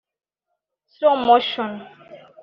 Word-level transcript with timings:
Slow 0.97 1.17
motion 1.21 1.85